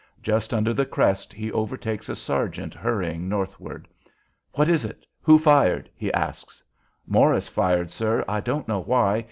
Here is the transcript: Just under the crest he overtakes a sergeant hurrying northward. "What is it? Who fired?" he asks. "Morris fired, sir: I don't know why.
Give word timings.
Just 0.23 0.51
under 0.51 0.73
the 0.73 0.87
crest 0.87 1.31
he 1.31 1.51
overtakes 1.51 2.09
a 2.09 2.15
sergeant 2.15 2.73
hurrying 2.73 3.29
northward. 3.29 3.87
"What 4.53 4.67
is 4.67 4.83
it? 4.83 5.05
Who 5.21 5.37
fired?" 5.37 5.91
he 5.95 6.11
asks. 6.13 6.63
"Morris 7.05 7.47
fired, 7.47 7.91
sir: 7.91 8.25
I 8.27 8.39
don't 8.39 8.67
know 8.67 8.81
why. 8.81 9.19